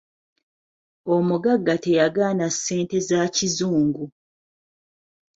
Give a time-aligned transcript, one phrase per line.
[1.15, 4.05] Omugagga teyagaana ssente za kizungu.